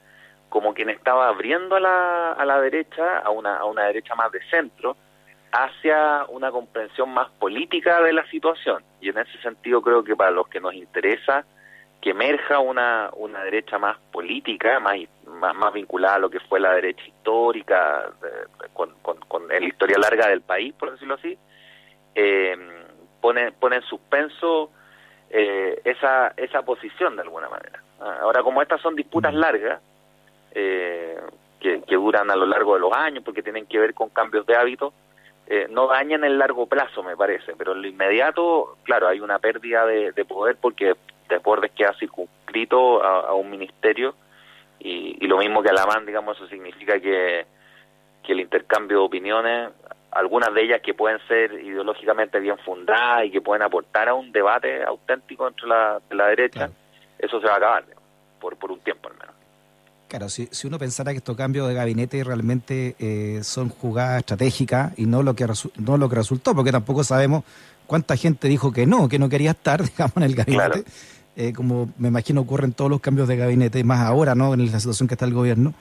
como 0.51 0.75
quien 0.75 0.91
estaba 0.91 1.29
abriendo 1.29 1.77
a 1.77 1.81
la, 1.81 2.33
a 2.33 2.45
la 2.45 2.61
derecha, 2.61 3.19
a 3.19 3.31
una, 3.31 3.57
a 3.59 3.65
una 3.65 3.85
derecha 3.85 4.17
más 4.17 4.33
de 4.33 4.43
centro, 4.51 4.97
hacia 5.53 6.25
una 6.29 6.51
comprensión 6.51 7.11
más 7.11 7.31
política 7.39 8.03
de 8.03 8.13
la 8.13 8.27
situación. 8.27 8.83
Y 9.01 9.09
en 9.09 9.19
ese 9.19 9.41
sentido 9.43 9.81
creo 9.81 10.03
que 10.03 10.17
para 10.17 10.33
los 10.33 10.49
que 10.49 10.61
nos 10.61 10.75
interesa 10.75 11.45
que 12.01 12.11
emerja 12.11 12.59
una, 12.59 13.11
una 13.15 13.45
derecha 13.45 13.79
más 13.79 13.99
política, 14.11 14.81
más, 14.81 14.97
más, 15.27 15.73
vinculada 15.73 16.15
a 16.15 16.19
lo 16.19 16.31
que 16.31 16.41
fue 16.41 16.59
la 16.59 16.73
derecha 16.73 17.05
histórica, 17.05 18.11
con, 18.73 18.95
con, 19.03 19.19
con, 19.21 19.49
la 19.49 19.63
historia 19.63 19.99
larga 19.99 20.29
del 20.29 20.41
país, 20.41 20.73
por 20.73 20.91
decirlo 20.93 21.15
así, 21.15 21.37
eh, 22.15 22.57
pone, 23.21 23.53
pone 23.53 23.77
en 23.77 23.83
suspenso 23.83 24.71
eh, 25.31 25.81
esa, 25.85 26.33
esa 26.37 26.63
posición 26.63 27.17
de 27.17 27.23
alguna 27.23 27.49
manera. 27.49 27.81
Ah, 28.01 28.19
ahora, 28.23 28.43
como 28.43 28.61
estas 28.63 28.81
son 28.81 28.97
disputas 28.97 29.33
largas, 29.33 29.81
eh, 30.53 31.19
que, 31.61 31.81
duran 31.89 32.31
a 32.31 32.37
lo 32.37 32.47
largo 32.47 32.75
de 32.75 32.81
los 32.81 32.93
años, 32.93 33.23
porque 33.23 33.43
tienen 33.43 33.67
que 33.67 33.79
ver 33.79 33.95
con 33.95 34.09
cambios 34.09 34.47
de 34.47 34.57
hábitos, 34.57 34.93
eh, 35.47 35.67
no 35.71 35.89
dañan 35.89 36.25
el 36.25 36.39
largo 36.39 36.67
plazo, 36.67 37.03
me 37.03 37.17
parece, 37.17 37.55
pero 37.57 37.73
en 37.73 37.83
lo 37.83 37.89
inmediato, 37.89 38.77
claro, 38.83 39.09
hay 39.09 39.21
una 39.21 39.39
pérdida 39.39 39.85
de, 39.85 40.25
poder 40.25 40.57
porque 40.57 40.95
Desbordes 41.29 41.73
queda 41.73 41.93
circunscrito 41.95 43.03
a, 43.03 43.29
a 43.29 43.35
un 43.35 43.51
ministerio 43.51 44.15
y, 44.79 45.17
y, 45.21 45.27
lo 45.27 45.39
mismo 45.39 45.63
que 45.63 45.69
a 45.69 45.73
la 45.73 45.87
MAN, 45.87 46.07
digamos, 46.07 46.37
eso 46.37 46.49
significa 46.49 46.99
que, 46.99 47.47
que 48.23 48.33
el 48.33 48.41
intercambio 48.41 48.99
de 48.99 49.05
opiniones 49.05 49.71
algunas 50.13 50.53
de 50.55 50.65
ellas 50.65 50.81
que 50.83 50.95
pueden 50.95 51.19
ser 51.29 51.53
ideológicamente 51.53 52.41
bien 52.41 52.59
fundadas 52.59 53.27
y 53.27 53.31
que 53.31 53.41
pueden 53.41 53.63
aportar 53.63 54.09
a 54.09 54.15
un 54.15 54.33
debate 54.33 54.83
auténtico 54.83 55.47
entre 55.47 55.69
la, 55.69 56.01
la 56.11 56.27
derecha, 56.29 56.71
eso 57.19 57.41
se 57.41 57.47
va 57.47 57.55
a 57.55 57.57
acabar, 57.57 57.85
por, 58.41 58.57
por 58.57 58.73
un 58.73 58.81
tiempo 58.81 59.09
al 59.09 59.17
menos. 59.19 59.35
Claro, 60.09 60.29
si, 60.29 60.49
si 60.51 60.67
uno 60.67 60.77
pensara 60.77 61.13
que 61.13 61.19
estos 61.19 61.37
cambios 61.37 61.69
de 61.69 61.75
gabinete 61.75 62.25
realmente 62.25 62.97
eh, 62.99 63.45
son 63.45 63.69
jugadas 63.69 64.19
estratégicas 64.19 64.93
y 64.99 65.07
no 65.07 65.23
lo 65.23 65.35
que 65.35 65.47
no 65.77 65.97
lo 65.97 66.09
que 66.09 66.17
resultó, 66.17 66.53
porque 66.53 66.73
tampoco 66.73 67.05
sabemos 67.05 67.45
cuánta 67.87 68.17
gente 68.17 68.49
dijo 68.49 68.73
que 68.73 68.87
no, 68.87 69.09
que 69.09 69.21
no 69.21 69.29
quería 69.29 69.53
estar, 69.53 69.83
digamos, 69.89 70.17
en 70.17 70.23
el 70.25 70.35
gabinete, 70.35 70.85
eh, 71.37 71.53
como 71.53 71.91
me 71.97 72.09
imagino 72.09 72.41
ocurren 72.41 72.73
todos 72.73 72.91
los 72.91 73.01
cambios 73.01 73.29
de 73.29 73.37
gabinete, 73.37 73.85
más 73.85 74.01
ahora, 74.01 74.35
¿no? 74.35 74.53
En 74.53 74.73
la 74.73 74.81
situación 74.81 75.07
que 75.07 75.15
está 75.15 75.27
el 75.27 75.35
gobierno 75.35 75.75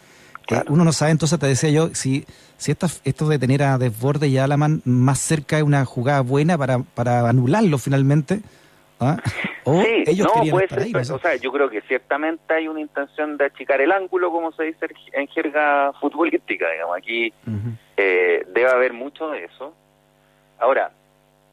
uno 0.68 0.84
no 0.84 0.92
sabe, 0.92 1.12
entonces 1.12 1.40
te 1.40 1.48
decía 1.48 1.70
yo, 1.70 1.90
si, 1.94 2.26
si 2.58 2.72
esto, 2.72 2.88
esto 3.04 3.28
de 3.28 3.40
tener 3.40 3.64
a 3.64 3.78
Desborde 3.78 4.28
y 4.28 4.38
a 4.38 4.46
Alaman 4.46 4.82
más 4.86 5.20
cerca 5.20 5.58
es 5.58 5.64
una 5.64 5.86
jugada 5.86 6.22
buena 6.22 6.58
para, 6.58 6.80
para 6.80 7.28
anularlo 7.30 7.78
finalmente. 7.78 8.42
¿ah? 9.00 9.18
O 9.64 9.82
ellos 9.84 10.28
no, 10.36 10.44
puede 10.50 10.68
ser, 10.68 11.14
o 11.14 11.20
sea, 11.20 11.36
yo 11.36 11.52
creo 11.52 11.70
que 11.70 11.82
ciertamente 11.82 12.54
hay 12.54 12.68
una 12.68 12.80
intención 12.80 13.38
de 13.38 13.46
achicar 13.46 13.82
el 13.82 13.92
ángulo, 13.92 14.32
como 14.32 14.52
se 14.52 14.64
dice 14.64 14.88
en 15.14 15.28
jerga 15.28 15.94
futbolística, 16.00 16.70
digamos. 16.72 16.98
Aquí 16.98 17.34
eh, 17.98 18.46
debe 18.54 18.70
haber 18.70 18.94
mucho 18.94 19.30
de 19.30 19.46
eso. 19.46 19.74
Ahora, 20.58 20.92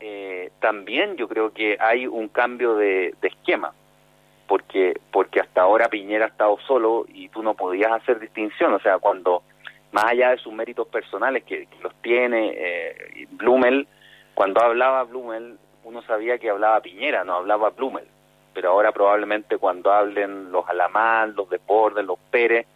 eh, 0.01 0.51
también 0.61 1.17
yo 1.17 1.29
creo 1.29 1.53
que 1.53 1.77
hay 1.81 2.07
un 2.07 2.29
cambio 2.29 2.77
de, 2.77 3.15
esquema, 3.23 3.73
porque 4.47 5.01
porque 5.11 5.41
hasta 5.41 5.63
ahora 5.63 5.89
Piñera 5.89 6.27
ha 6.27 6.29
estado 6.29 6.59
solo 6.67 7.07
y 7.09 7.29
tú 7.29 7.43
no 7.43 7.55
podías 7.55 7.93
hacer 7.93 8.21
distinción, 8.21 8.73
o 8.75 8.79
sea, 8.81 8.99
cuando 8.99 9.43
más 9.93 10.05
allá 10.07 10.31
de 10.31 10.39
sus 10.39 10.53
méritos 10.53 10.89
personales 10.89 11.45
que, 11.45 11.69
los 11.83 11.95
tiene 12.03 12.53
eh, 12.57 13.27
Blumel, 13.31 13.87
cuando 14.35 14.63
hablaba 14.63 15.05
Blumel 15.05 15.59
uno 15.85 16.03
sabía 16.03 16.39
que 16.39 16.51
hablaba 16.51 16.81
Piñera, 16.81 17.23
no 17.25 17.35
hablaba 17.35 17.71
Blumel, 17.71 18.07
pero 18.53 18.71
ahora 18.71 18.91
probablemente 18.91 19.57
cuando 19.57 19.93
hablen 19.93 20.51
los 20.51 20.69
Alamán, 20.69 21.35
los 21.37 21.49
Deportes, 21.49 22.05
los 22.05 22.19
Pérez, 22.31 22.67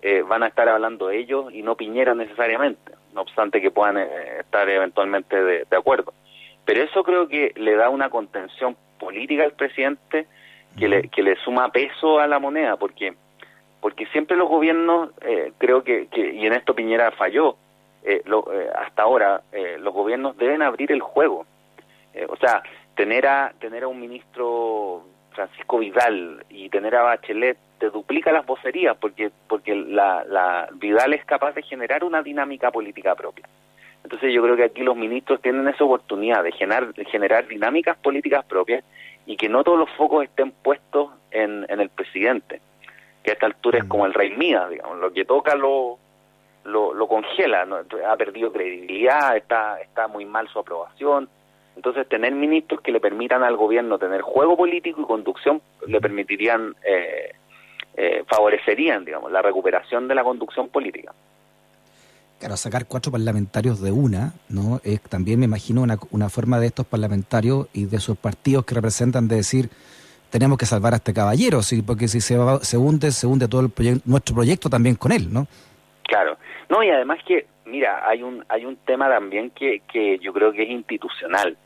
eh, 0.00 0.22
van 0.22 0.42
a 0.42 0.48
estar 0.48 0.68
hablando 0.68 1.10
ellos 1.10 1.52
y 1.52 1.62
no 1.62 1.76
Piñera 1.76 2.14
necesariamente, 2.14 2.92
no 3.14 3.22
obstante 3.22 3.60
que 3.60 3.70
puedan 3.70 3.98
eh, 3.98 4.40
estar 4.40 4.68
eventualmente 4.68 5.42
de, 5.42 5.76
acuerdo. 5.76 6.12
Pero 6.64 6.82
eso 6.82 7.02
creo 7.02 7.28
que 7.28 7.52
le 7.56 7.74
da 7.74 7.90
una 7.90 8.10
contención 8.10 8.76
política 8.98 9.44
al 9.44 9.52
presidente 9.52 10.26
que 10.78 10.88
le, 10.88 11.08
que 11.08 11.22
le 11.22 11.36
suma 11.36 11.70
peso 11.70 12.18
a 12.18 12.26
la 12.26 12.38
moneda, 12.38 12.76
porque 12.76 13.14
porque 13.80 14.06
siempre 14.06 14.34
los 14.34 14.48
gobiernos, 14.48 15.10
eh, 15.20 15.52
creo 15.58 15.84
que, 15.84 16.08
y 16.16 16.46
en 16.46 16.54
esto 16.54 16.74
Piñera 16.74 17.10
falló, 17.10 17.56
hasta 18.74 19.02
ahora 19.02 19.42
los 19.78 19.92
gobiernos 19.92 20.36
deben 20.38 20.62
abrir 20.62 20.90
el 20.90 21.00
juego. 21.00 21.44
o 22.28 22.36
sea, 22.36 22.62
tener 22.94 23.26
a, 23.26 23.52
tener 23.58 23.84
a 23.84 23.88
un 23.88 24.00
ministro 24.00 25.04
Francisco 25.32 25.78
Vidal 25.78 26.44
y 26.48 26.68
tener 26.68 26.94
a 26.96 27.02
Bachelet 27.02 27.58
te 27.78 27.90
duplica 27.90 28.32
las 28.32 28.46
vocerías 28.46 28.96
porque 28.96 29.30
porque 29.48 29.74
la, 29.74 30.24
la 30.24 30.68
Vidal 30.74 31.12
es 31.12 31.24
capaz 31.24 31.52
de 31.52 31.62
generar 31.62 32.04
una 32.04 32.22
dinámica 32.22 32.70
política 32.70 33.14
propia. 33.14 33.48
Entonces 34.02 34.32
yo 34.32 34.42
creo 34.42 34.56
que 34.56 34.64
aquí 34.64 34.82
los 34.82 34.96
ministros 34.96 35.40
tienen 35.40 35.66
esa 35.66 35.84
oportunidad 35.84 36.42
de 36.42 36.52
generar, 36.52 36.92
generar 37.06 37.46
dinámicas 37.46 37.96
políticas 37.98 38.44
propias 38.44 38.84
y 39.26 39.36
que 39.36 39.48
no 39.48 39.64
todos 39.64 39.78
los 39.78 39.90
focos 39.90 40.24
estén 40.24 40.52
puestos 40.52 41.10
en, 41.30 41.66
en 41.68 41.80
el 41.80 41.88
presidente, 41.88 42.60
que 43.22 43.30
a 43.30 43.34
esta 43.34 43.46
altura 43.46 43.78
es 43.78 43.84
mm. 43.84 43.88
como 43.88 44.06
el 44.06 44.14
rey 44.14 44.36
mía, 44.36 44.66
digamos, 44.68 44.98
lo 44.98 45.12
que 45.12 45.24
toca 45.24 45.54
lo, 45.54 45.98
lo, 46.64 46.94
lo 46.94 47.08
congela, 47.08 47.66
ha 48.06 48.16
perdido 48.16 48.52
credibilidad, 48.52 49.36
está, 49.36 49.80
está 49.80 50.08
muy 50.08 50.24
mal 50.24 50.48
su 50.48 50.58
aprobación, 50.58 51.28
entonces, 51.76 52.08
tener 52.08 52.32
ministros 52.32 52.80
que 52.80 52.92
le 52.92 53.00
permitan 53.00 53.42
al 53.42 53.56
gobierno 53.56 53.98
tener 53.98 54.20
juego 54.20 54.56
político 54.56 55.00
y 55.02 55.06
conducción 55.06 55.60
le 55.86 56.00
permitirían, 56.00 56.74
eh, 56.84 57.32
eh, 57.96 58.24
favorecerían, 58.28 59.04
digamos, 59.04 59.32
la 59.32 59.42
recuperación 59.42 60.06
de 60.06 60.14
la 60.14 60.22
conducción 60.22 60.68
política. 60.68 61.12
Claro, 62.38 62.56
sacar 62.56 62.86
cuatro 62.86 63.10
parlamentarios 63.12 63.80
de 63.80 63.90
una, 63.92 64.34
¿no? 64.48 64.80
Es 64.84 65.00
también, 65.02 65.38
me 65.38 65.46
imagino, 65.46 65.82
una, 65.82 65.98
una 66.10 66.28
forma 66.28 66.60
de 66.60 66.66
estos 66.66 66.86
parlamentarios 66.86 67.68
y 67.72 67.86
de 67.86 67.98
sus 68.00 68.18
partidos 68.18 68.64
que 68.64 68.74
representan 68.74 69.28
de 69.28 69.36
decir, 69.36 69.70
tenemos 70.34 70.58
que 70.58 70.66
salvar 70.66 70.94
a 70.94 70.96
este 70.96 71.14
caballero, 71.14 71.62
¿sí? 71.62 71.80
porque 71.80 72.08
si 72.08 72.20
se, 72.20 72.36
se 72.62 72.76
hunde, 72.76 73.12
se 73.12 73.24
hunde 73.24 73.46
todo 73.46 73.60
el 73.60 74.02
nuestro 74.04 74.34
proyecto 74.34 74.68
también 74.68 74.96
con 74.96 75.12
él, 75.12 75.32
¿no? 75.32 75.46
Claro. 76.02 76.36
No, 76.68 76.82
y 76.82 76.90
además 76.90 77.20
que, 77.24 77.46
mira, 77.66 78.02
hay 78.04 78.24
un, 78.24 78.44
hay 78.48 78.64
un 78.64 78.76
tema 78.78 79.08
también 79.08 79.50
que, 79.50 79.82
que 79.92 80.18
yo 80.18 80.32
creo 80.32 80.50
que 80.50 80.64
es 80.64 80.70
institucional. 80.70 81.56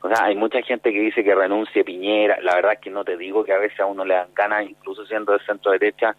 O 0.00 0.08
sea, 0.08 0.24
hay 0.24 0.36
mucha 0.36 0.62
gente 0.62 0.90
que 0.90 1.00
dice 1.00 1.22
que 1.22 1.34
renuncie 1.34 1.84
Piñera. 1.84 2.38
La 2.40 2.54
verdad 2.54 2.72
es 2.72 2.80
que 2.80 2.88
no 2.88 3.04
te 3.04 3.18
digo 3.18 3.44
que 3.44 3.52
a 3.52 3.58
veces 3.58 3.78
a 3.80 3.84
uno 3.86 4.06
le 4.06 4.14
dan 4.14 4.28
ganas, 4.34 4.64
incluso 4.68 5.04
siendo 5.04 5.34
de 5.34 5.44
centro 5.44 5.72
derecha, 5.72 6.16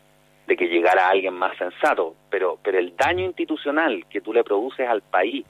de 0.47 0.55
que 0.55 0.67
llegara 0.67 1.09
alguien 1.09 1.33
más 1.33 1.57
sensato. 1.57 2.15
Pero, 2.29 2.59
pero 2.63 2.77
el 2.77 2.95
daño 2.95 3.25
institucional 3.25 4.05
que 4.09 4.21
tú 4.21 4.33
le 4.33 4.43
produces 4.43 4.87
al 4.87 5.01
país 5.01 5.45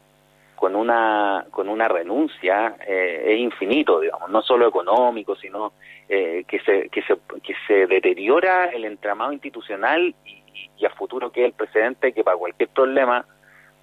con 0.55 0.75
una 0.75 1.45
con 1.51 1.67
una 1.67 1.87
renuncia 1.87 2.77
eh, 2.87 3.25
es 3.27 3.39
infinito, 3.39 3.99
digamos, 3.99 4.29
no 4.29 4.41
solo 4.41 4.67
económico, 4.67 5.35
sino 5.35 5.73
eh, 6.07 6.45
que 6.47 6.59
se 6.59 6.89
que 6.89 7.01
se 7.01 7.17
que 7.43 7.53
se 7.67 7.87
deteriora 7.87 8.65
el 8.65 8.85
entramado 8.85 9.33
institucional 9.33 10.15
y, 10.23 10.43
y, 10.77 10.85
a 10.85 10.89
futuro 10.91 11.31
que 11.31 11.41
es 11.41 11.47
el 11.47 11.53
presidente 11.53 12.13
que 12.13 12.23
para 12.23 12.37
cualquier 12.37 12.69
problema 12.69 13.25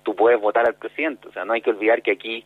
tú 0.03 0.17
puedes 0.17 0.41
votar 0.41 0.67
al 0.67 0.75
presidente. 0.75 1.29
O 1.29 1.33
sea, 1.33 1.45
no 1.45 1.53
hay 1.53 1.61
que 1.61 1.71
olvidar 1.71 2.03
que 2.03 2.13
aquí 2.13 2.45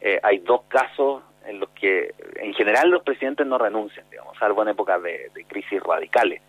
eh, 0.00 0.20
hay 0.22 0.38
dos 0.38 0.62
casos 0.68 1.22
en 1.46 1.60
los 1.60 1.70
que 1.70 2.14
en 2.36 2.52
general 2.54 2.90
los 2.90 3.02
presidentes 3.02 3.46
no 3.46 3.58
renuncian, 3.58 4.08
digamos, 4.10 4.36
salvo 4.38 4.62
en 4.62 4.68
épocas 4.68 5.02
de, 5.02 5.30
crisis 5.46 5.82
radicales. 5.82 6.42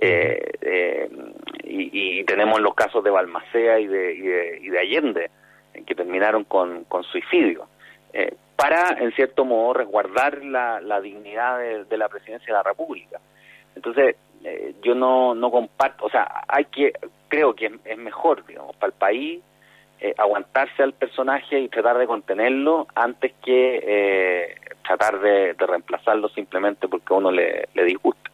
Eh, 0.00 0.52
eh, 0.60 1.10
y, 1.64 2.24
tenemos 2.24 2.60
los 2.60 2.74
casos 2.74 3.04
de 3.04 3.10
Balmacea 3.10 3.78
y 3.78 3.86
de, 3.86 4.58
y 4.62 4.68
de, 4.68 4.78
Allende, 4.78 5.30
que 5.86 5.94
terminaron 5.94 6.44
con, 6.44 6.84
con 6.84 7.02
suicidio, 7.04 7.66
para, 8.56 8.96
en 8.98 9.12
cierto 9.12 9.44
modo, 9.44 9.74
resguardar 9.74 10.44
la, 10.44 10.80
la 10.80 11.00
dignidad 11.00 11.58
de, 11.58 11.96
la 11.96 12.08
presidencia 12.08 12.46
de 12.46 12.52
la 12.52 12.62
República. 12.62 13.18
Entonces, 13.74 14.16
yo 14.82 14.94
no, 14.94 15.34
no 15.34 15.50
comparto, 15.50 16.06
o 16.06 16.10
sea, 16.10 16.44
hay 16.48 16.66
que, 16.66 16.92
creo 17.28 17.54
que 17.54 17.78
es 17.84 17.98
mejor, 17.98 18.46
digamos, 18.46 18.76
para 18.76 18.92
el 18.92 18.98
país 18.98 19.42
eh, 20.04 20.16
aguantarse 20.18 20.82
al 20.82 20.94
personaje 20.94 21.60
y 21.60 21.68
tratar 21.68 21.96
de 21.96 22.08
contenerlo 22.08 22.88
antes 22.92 23.34
que 23.34 23.80
eh, 23.86 24.56
tratar 24.84 25.20
de, 25.20 25.54
reemplazarlo 25.56 26.28
simplemente 26.30 26.88
porque 26.88 27.14
a 27.14 27.18
uno 27.18 27.30
le, 27.30 27.68
disgusta. 27.72 28.31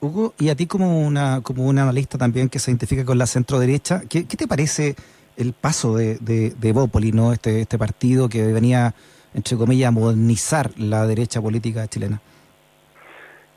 Hugo, 0.00 0.34
y 0.38 0.48
a 0.50 0.54
ti 0.54 0.66
como 0.66 1.06
una 1.06 1.40
como 1.42 1.66
un 1.66 1.78
analista 1.78 2.18
también 2.18 2.48
que 2.48 2.58
se 2.58 2.70
identifica 2.70 3.04
con 3.04 3.18
la 3.18 3.26
centro 3.26 3.58
derecha, 3.58 4.02
¿qué, 4.08 4.22
te 4.24 4.46
parece 4.46 4.94
el 5.36 5.52
paso 5.52 5.96
de, 5.96 6.18
de, 6.18 6.72
Bópoli, 6.72 7.12
¿no? 7.12 7.32
este, 7.32 7.60
este 7.60 7.78
partido 7.78 8.28
que 8.28 8.52
venía, 8.52 8.94
entre 9.34 9.56
comillas, 9.56 9.88
a 9.88 9.92
modernizar 9.92 10.70
la 10.78 11.06
derecha 11.06 11.40
política 11.40 11.86
chilena? 11.86 12.20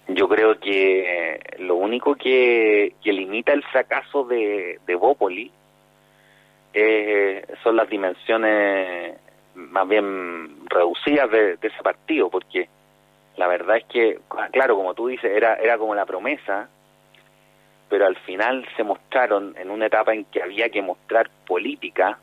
Yo 0.08 0.28
creo 0.28 0.60
que 0.60 1.40
lo 1.60 1.76
único 1.76 2.16
que, 2.16 2.96
que 3.04 3.14
limita 3.14 3.54
el 3.54 3.64
fracaso 3.64 4.26
de, 4.26 4.80
de 4.86 4.96
Bópoli 4.96 5.52
eh, 6.74 7.46
son 7.64 7.76
las 7.76 7.90
dimensiones 7.90 9.18
más 9.56 9.88
bien 9.88 10.66
reducidas 10.70 11.30
de, 11.30 11.58
ese 11.62 11.84
partido, 11.84 12.30
porque 12.30 12.70
la 13.42 13.48
verdad 13.48 13.78
es 13.78 13.86
que, 13.86 14.20
claro, 14.52 14.76
como 14.76 14.94
tú 14.94 15.08
dices, 15.08 15.36
era, 15.36 15.56
era 15.56 15.80
como 15.80 15.96
la 15.96 16.06
promesa, 16.06 16.70
pero 17.90 18.06
al 18.06 18.16
final 18.18 18.68
se 18.78 18.84
mostraron 18.84 19.56
en 19.58 19.72
una 19.72 19.88
etapa 19.88 20.14
en 20.14 20.26
que 20.26 20.44
había 20.44 20.70
que 20.70 20.84
mostrar 20.84 21.28
política 21.48 22.20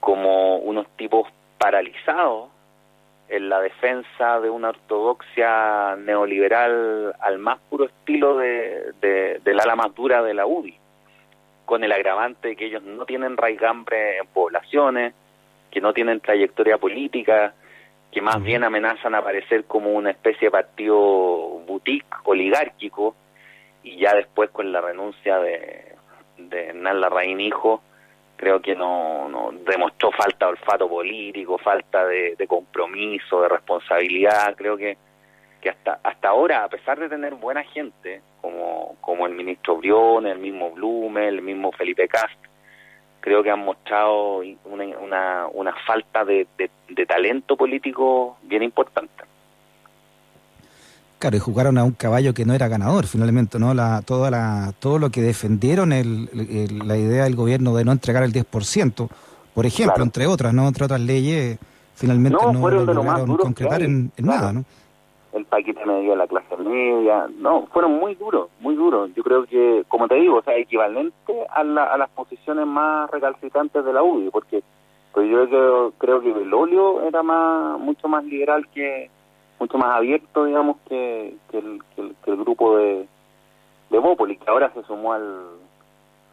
como 0.00 0.56
unos 0.56 0.88
tipos 0.96 1.28
paralizados 1.58 2.48
en 3.28 3.50
la 3.50 3.60
defensa 3.60 4.40
de 4.40 4.48
una 4.48 4.70
ortodoxia 4.70 5.94
neoliberal 5.96 7.14
al 7.20 7.38
más 7.38 7.58
puro 7.68 7.84
estilo 7.84 8.38
de, 8.38 8.92
de, 9.02 9.42
del 9.44 9.60
ala 9.60 9.76
más 9.76 9.94
dura 9.94 10.22
de 10.22 10.32
la 10.32 10.46
UDI 10.46 10.74
con 11.66 11.84
el 11.84 11.92
agravante 11.92 12.48
de 12.48 12.56
que 12.56 12.64
ellos 12.64 12.82
no 12.82 13.04
tienen 13.04 13.36
raigambre 13.36 14.16
en 14.16 14.26
poblaciones, 14.28 15.12
que 15.70 15.82
no 15.82 15.92
tienen 15.92 16.20
trayectoria 16.20 16.78
política, 16.78 17.52
que 18.14 18.22
más 18.22 18.40
bien 18.40 18.62
amenazan 18.62 19.14
a 19.14 19.18
aparecer 19.18 19.64
como 19.64 19.90
una 19.90 20.12
especie 20.12 20.46
de 20.46 20.52
partido 20.52 20.96
boutique 21.66 22.06
oligárquico, 22.22 23.16
y 23.82 23.98
ya 23.98 24.14
después 24.14 24.50
con 24.50 24.70
la 24.72 24.80
renuncia 24.80 25.38
de, 25.40 25.96
de 26.38 26.68
Hernán 26.68 27.00
Larraín 27.00 27.40
Hijo, 27.40 27.82
creo 28.36 28.60
que 28.60 28.76
no, 28.76 29.28
no 29.28 29.50
demostró 29.66 30.12
falta 30.12 30.46
de 30.46 30.52
olfato 30.52 30.88
político, 30.88 31.58
falta 31.58 32.06
de, 32.06 32.36
de 32.36 32.46
compromiso, 32.46 33.42
de 33.42 33.48
responsabilidad, 33.48 34.54
creo 34.56 34.76
que 34.76 34.96
que 35.60 35.70
hasta 35.70 35.98
hasta 36.02 36.28
ahora, 36.28 36.62
a 36.62 36.68
pesar 36.68 37.00
de 37.00 37.08
tener 37.08 37.34
buena 37.36 37.64
gente, 37.64 38.20
como, 38.42 38.96
como 39.00 39.26
el 39.26 39.32
ministro 39.32 39.78
Briones, 39.78 40.32
el 40.32 40.38
mismo 40.38 40.70
Blume, 40.72 41.26
el 41.26 41.40
mismo 41.40 41.72
Felipe 41.72 42.06
Cast, 42.06 42.38
creo 43.24 43.42
que 43.42 43.50
han 43.50 43.64
mostrado 43.64 44.42
una, 44.66 44.84
una, 44.98 45.46
una 45.50 45.74
falta 45.86 46.26
de, 46.26 46.46
de, 46.58 47.06
talento 47.06 47.56
político 47.56 48.36
bien 48.42 48.62
importante. 48.62 49.24
Claro, 51.18 51.34
y 51.34 51.40
jugaron 51.40 51.78
a 51.78 51.84
un 51.84 51.92
caballo 51.92 52.34
que 52.34 52.44
no 52.44 52.52
era 52.52 52.68
ganador, 52.68 53.06
finalmente, 53.06 53.58
¿no? 53.58 53.72
La, 53.72 54.02
toda 54.02 54.30
la, 54.30 54.74
todo 54.78 54.98
lo 54.98 55.08
que 55.08 55.22
defendieron 55.22 55.94
el, 55.94 56.28
la 56.86 56.98
idea 56.98 57.24
del 57.24 57.34
gobierno 57.34 57.74
de 57.74 57.86
no 57.86 57.92
entregar 57.92 58.24
el 58.24 58.32
10%, 58.34 59.08
por 59.54 59.64
ejemplo, 59.64 60.04
entre 60.04 60.26
otras, 60.26 60.52
¿no? 60.52 60.68
Entre 60.68 60.84
otras 60.84 61.00
leyes, 61.00 61.58
finalmente 61.94 62.36
no, 62.42 62.52
no 62.52 62.68
lograron 62.68 63.38
concretar 63.38 63.80
en, 63.80 64.12
nada, 64.18 64.52
¿no? 64.52 64.66
El 65.34 65.44
paquete 65.46 65.84
medio 65.84 66.12
de 66.12 66.16
la 66.16 66.28
clase 66.28 66.56
media, 66.56 67.26
no, 67.38 67.66
fueron 67.66 67.94
muy 67.98 68.14
duros, 68.14 68.48
muy 68.60 68.76
duros. 68.76 69.10
Yo 69.16 69.24
creo 69.24 69.44
que, 69.46 69.84
como 69.88 70.06
te 70.06 70.14
digo, 70.14 70.36
o 70.36 70.42
sea, 70.42 70.56
equivalente 70.56 71.34
a, 71.50 71.64
las 71.64 72.08
posiciones 72.10 72.66
más 72.66 73.10
recalcitrantes 73.10 73.84
de 73.84 73.92
la 73.92 74.02
UDI, 74.02 74.30
porque 74.30 74.62
pues 75.12 75.28
yo 75.28 75.48
creo, 75.48 75.92
creo 75.98 76.20
que 76.20 76.30
el 76.30 76.54
óleo 76.54 77.02
era 77.02 77.22
más, 77.22 77.78
mucho 77.80 78.08
más 78.08 78.24
liberal 78.24 78.68
que, 78.72 79.10
mucho 79.58 79.76
más 79.76 79.96
abierto, 79.96 80.44
digamos, 80.44 80.76
que, 80.88 81.36
el, 81.52 81.82
el, 81.96 82.36
grupo 82.36 82.76
de, 82.76 83.06
de 83.90 83.98
Bópoli, 83.98 84.36
que 84.36 84.48
ahora 84.48 84.72
se 84.72 84.82
sumó 84.84 85.12
al, 85.12 85.36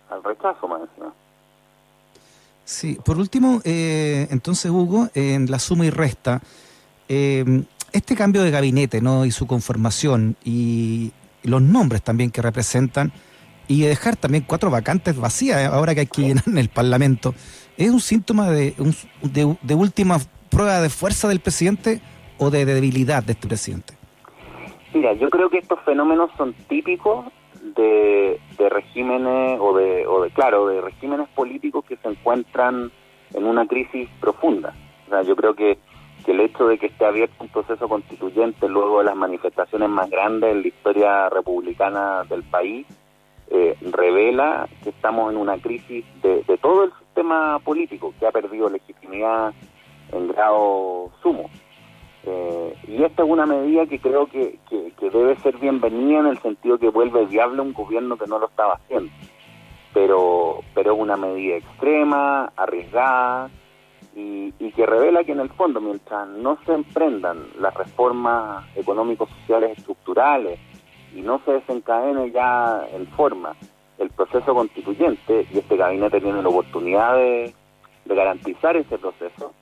al 0.09 0.23
rechazo, 0.23 0.67
más 0.67 0.81
encima. 0.81 1.13
Sí, 2.65 2.97
por 3.03 3.17
último, 3.17 3.61
eh, 3.65 4.27
entonces 4.29 4.69
Hugo, 4.69 5.09
en 5.15 5.49
la 5.49 5.57
suma 5.57 5.85
y 5.85 5.89
resta, 5.89 6.41
eh, 7.09 7.63
este 7.93 8.15
cambio 8.15 8.43
de 8.43 8.51
gabinete 8.51 9.01
¿no? 9.01 9.25
y 9.25 9.31
su 9.31 9.47
conformación 9.47 10.35
y 10.43 11.11
los 11.43 11.61
nombres 11.61 12.01
también 12.01 12.31
que 12.31 12.41
representan 12.41 13.11
y 13.67 13.81
dejar 13.81 14.15
también 14.15 14.43
cuatro 14.45 14.69
vacantes 14.69 15.17
vacías 15.17 15.65
ahora 15.71 15.93
que 15.93 16.01
hay 16.01 16.07
que 16.07 16.21
llenar 16.21 16.43
en 16.47 16.57
el 16.57 16.69
Parlamento, 16.69 17.33
¿es 17.77 17.89
un 17.89 18.01
síntoma 18.01 18.49
de, 18.49 18.75
de, 19.31 19.75
última 19.75 20.17
prueba 20.49 20.81
de 20.81 20.89
fuerza 20.89 21.27
del 21.27 21.39
presidente 21.39 22.01
o 22.37 22.49
de 22.49 22.65
debilidad 22.65 23.23
de 23.23 23.33
este 23.33 23.47
presidente? 23.47 23.93
Mira, 24.93 25.13
yo 25.13 25.29
creo 25.29 25.49
que 25.49 25.59
estos 25.59 25.79
fenómenos 25.85 26.31
son 26.37 26.53
típicos 26.67 27.25
de, 27.75 28.39
regímenes 28.69 29.57
o 29.59 29.73
de, 29.75 30.05
o 30.05 30.23
de, 30.23 30.31
claro, 30.31 30.67
de 30.67 30.81
regímenes 30.81 31.29
políticos 31.29 31.85
que 31.87 31.95
se 31.97 32.09
encuentran 32.09 32.91
en 33.33 33.45
una 33.45 33.65
crisis 33.67 34.09
profunda. 34.19 34.73
O 35.07 35.09
sea, 35.09 35.21
yo 35.23 35.35
creo 35.35 35.55
que, 35.55 35.77
que 36.23 36.31
el 36.31 36.41
hecho 36.41 36.67
de 36.67 36.77
que 36.77 36.87
esté 36.87 37.05
abierto 37.05 37.43
un 37.43 37.49
proceso 37.49 37.87
constituyente 37.87 38.67
luego 38.67 38.99
de 38.99 39.05
las 39.05 39.15
manifestaciones 39.15 39.89
más 39.89 40.09
grandes 40.09 40.51
en 40.51 40.61
la 40.61 40.67
historia 40.67 41.29
republicana 41.29 42.23
del 42.23 42.43
país 42.43 42.85
eh, 43.49 43.75
revela 43.81 44.69
que 44.81 44.91
estamos 44.91 45.31
en 45.31 45.37
una 45.37 45.57
crisis 45.57 46.05
de, 46.21 46.43
todo 46.61 46.85
el 46.85 46.93
sistema 46.99 47.59
político 47.59 48.13
que 48.17 48.25
ha 48.25 48.31
perdido 48.31 48.69
legitimidad 48.69 49.53
en 50.13 50.27
grado 50.29 51.11
sumo. 51.21 51.49
Eh, 52.23 52.75
y 52.87 53.03
esta 53.03 53.23
es 53.23 53.29
una 53.29 53.45
medida 53.45 53.85
que 53.87 53.99
creo 53.99 54.27
que, 54.27 54.57
debe 55.01 55.35
ser 55.37 55.57
bienvenida 55.57 56.19
en 56.19 56.27
el 56.27 56.37
sentido 56.39 56.77
que 56.77 56.89
vuelve 56.89 57.25
viable 57.25 57.61
un 57.61 57.73
gobierno 57.73 58.15
que 58.15 58.27
no 58.27 58.39
lo 58.39 58.47
estaba 58.47 58.75
haciendo. 58.75 59.11
Pero, 59.93 60.61
pero 60.73 60.95
una 60.95 61.17
medida 61.17 61.57
extrema, 61.57 62.53
arriesgada, 62.55 63.49
y, 64.15 64.53
y, 64.59 64.71
que 64.71 64.85
revela 64.85 65.23
que 65.23 65.31
en 65.31 65.39
el 65.39 65.49
fondo, 65.49 65.79
mientras 65.79 66.27
no 66.27 66.57
se 66.65 66.73
emprendan 66.73 67.47
las 67.59 67.73
reformas 67.73 68.65
económicos 68.75 69.29
sociales 69.29 69.77
estructurales 69.77 70.59
y 71.15 71.21
no 71.21 71.41
se 71.45 71.53
desencadene 71.53 72.31
ya 72.31 72.85
en 72.93 73.07
forma 73.07 73.55
el 74.01 74.09
proceso 74.09 74.53
constituyente, 74.53 75.47
y 75.53 75.59
este 75.59 75.77
gabinete 75.77 76.19
tiene 76.19 76.41
la 76.41 76.49
oportunidad 76.49 77.15
de, 77.15 77.53
garantizar 78.05 78.75
ese 78.75 78.97
proceso, 78.97 79.53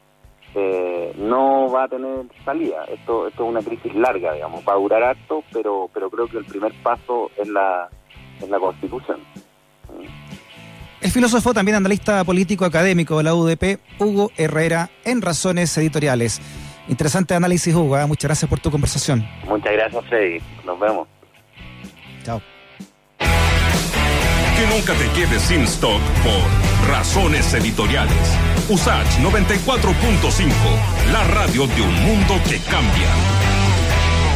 eh, 0.56 1.14
no 1.18 1.70
va 1.70 1.84
a 1.84 1.88
tener 1.88 2.26
salida. 2.44 2.86
Esto, 2.86 3.28
esto 3.28 3.44
es 3.44 3.50
una 3.50 3.62
crisis 3.62 3.94
larga, 3.94 4.34
digamos, 4.34 4.64
va 4.68 4.74
a 4.74 4.78
durar 4.78 5.04
harto, 5.04 5.44
pero, 5.52 5.90
pero 5.94 6.10
creo 6.10 6.28
que 6.28 6.38
el 6.38 6.46
primer 6.46 6.74
paso 6.82 7.30
es 7.38 7.48
la, 7.48 7.90
es 8.42 8.50
la 8.50 8.60
constitución. 8.60 9.20
El 11.02 11.12
filósofo, 11.12 11.54
también 11.54 11.76
analista 11.76 12.24
político 12.24 12.66
académico 12.66 13.18
de 13.18 13.24
la 13.24 13.34
UDP, 13.34 13.80
Hugo 14.00 14.32
Herrera, 14.36 14.90
en 15.06 15.22
Razones 15.22 15.78
Editoriales. 15.78 16.42
Interesante 16.90 17.34
análisis, 17.36 17.74
Hugo. 17.74 17.98
¿eh? 17.98 18.06
Muchas 18.06 18.28
gracias 18.28 18.50
por 18.50 18.60
tu 18.60 18.70
conversación. 18.70 19.26
Muchas 19.48 19.72
gracias, 19.72 20.06
Freddy. 20.06 20.42
Nos 20.66 20.80
vemos. 20.80 21.08
Chao. 22.24 22.42
Que 23.18 24.68
nunca 24.68 24.94
te 24.94 25.08
quedes 25.18 25.42
sin 25.44 25.62
stock 25.62 26.02
por 26.22 26.90
razones 26.90 27.54
editoriales. 27.54 28.18
Usach 28.68 29.08
94.5, 29.20 30.52
la 31.14 31.24
radio 31.24 31.66
de 31.66 31.82
un 31.82 31.94
mundo 32.04 32.36
que 32.50 32.58
cambia. 32.70 33.49